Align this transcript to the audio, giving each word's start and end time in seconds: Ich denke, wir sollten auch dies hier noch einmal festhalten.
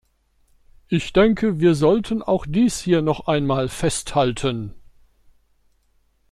Ich 0.87 1.13
denke, 1.13 1.59
wir 1.59 1.75
sollten 1.75 2.23
auch 2.23 2.47
dies 2.49 2.79
hier 2.81 3.03
noch 3.03 3.27
einmal 3.27 3.69
festhalten. 3.69 4.73